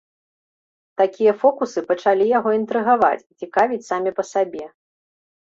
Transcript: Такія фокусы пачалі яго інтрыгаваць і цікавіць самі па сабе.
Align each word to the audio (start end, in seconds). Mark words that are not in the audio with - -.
Такія 1.01 1.33
фокусы 1.43 1.79
пачалі 1.89 2.25
яго 2.37 2.49
інтрыгаваць 2.59 3.21
і 3.29 3.33
цікавіць 3.45 3.83
самі 3.91 4.17
па 4.19 4.23
сабе. 4.33 4.65